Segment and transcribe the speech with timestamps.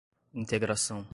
[0.33, 1.07] integração